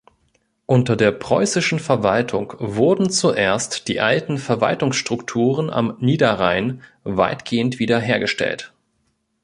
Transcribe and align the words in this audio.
Unter 0.65 0.95
der 0.95 1.11
preußischen 1.11 1.77
Verwaltung 1.77 2.53
wurden 2.57 3.11
zuerst 3.11 3.87
die 3.87 3.99
alten 3.99 4.39
Verwaltungsstrukturen 4.39 5.69
am 5.69 5.95
Niederrhein 5.99 6.81
weitgehend 7.03 7.77
wieder 7.77 7.99
hergestellt. 7.99 8.73